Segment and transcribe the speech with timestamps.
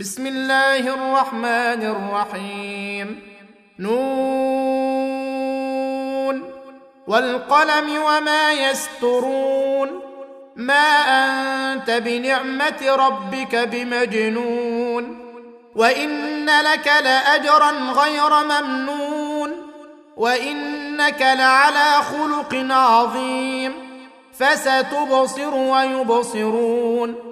[0.00, 3.20] بسم الله الرحمن الرحيم.
[3.78, 4.02] نون.
[7.08, 9.88] والقلم وما يسترون.
[10.56, 10.88] ما
[11.72, 15.18] أنت بنعمة ربك بمجنون.
[15.76, 19.50] وإن لك لأجرا غير ممنون.
[20.16, 23.72] وإنك لعلى خلق عظيم.
[24.38, 27.31] فستبصر ويبصرون.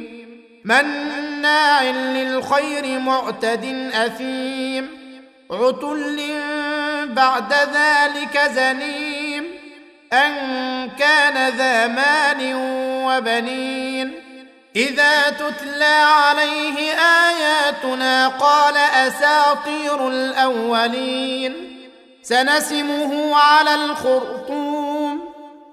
[0.65, 4.89] مناع للخير معتد أثيم
[5.51, 6.19] عتل
[7.05, 9.43] بعد ذلك زنيم
[10.13, 10.33] أن
[10.99, 12.53] كان ذا مال
[13.05, 14.13] وبنين
[14.75, 21.53] إذا تتلى عليه آياتنا قال أساطير الأولين
[22.23, 24.72] سنسمه على الخرطوم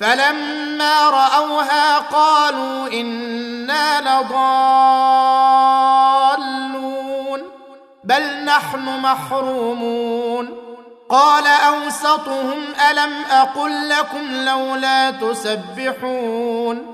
[0.00, 4.34] فلما رأوها قالوا إنا لضالون
[8.04, 10.58] بل نحن محرومون.
[11.08, 16.86] قال أوسطهم ألم أقل لكم لولا تسبحون؟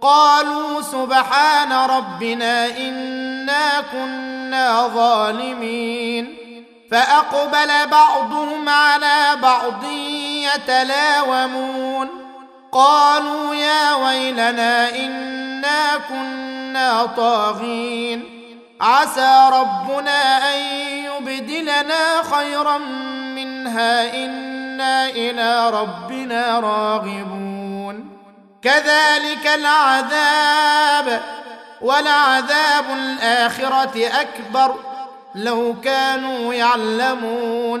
[0.00, 6.36] قالوا سبحان ربنا إنا كنا ظالمين.
[6.90, 9.84] فأقبل بعضهم على بعض
[10.54, 12.29] يتلاومون.
[12.72, 18.40] قالوا يا ويلنا إنا كنا طاغين.
[18.80, 20.60] عسى ربنا أن
[21.04, 22.78] يبدلنا خيرا
[23.34, 28.18] منها إنا إلى ربنا راغبون.
[28.62, 31.20] كذلك العذاب
[31.80, 34.74] ولعذاب الآخرة أكبر
[35.34, 37.80] لو كانوا يعلمون.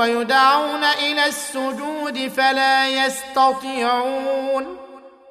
[0.00, 4.76] ويدعون إلى السجود فلا يستطيعون.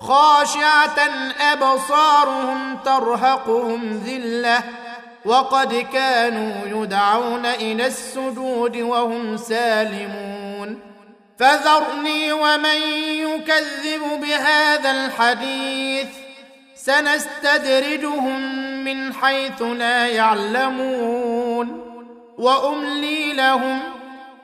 [0.01, 0.99] خاشعة
[1.41, 4.63] أبصارهم ترهقهم ذلة.
[5.25, 10.79] وقد كانوا يدعون إلى السجود وهم سالمون.
[11.39, 16.07] فذرني ومن يكذب بهذا الحديث.
[16.75, 18.39] سنستدرجهم
[18.83, 21.85] من حيث لا يعلمون.
[22.37, 23.98] وأملي لهم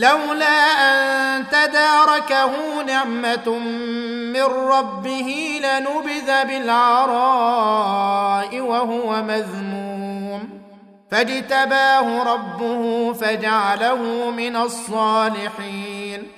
[0.00, 3.58] لولا أن تداركه نعمة
[4.32, 7.80] من ربه لنبذ بالعراء
[8.60, 10.60] وهو مذموم.
[11.10, 16.28] فاجتباه ربه فجعله من الصالحين.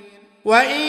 [0.44, 0.80] وإن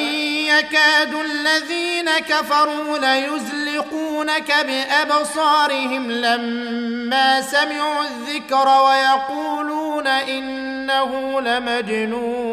[0.45, 12.52] يكاد الذين كفروا ليزلقونك بأبصارهم لما سمعوا الذكر ويقولون إنه لمجنون.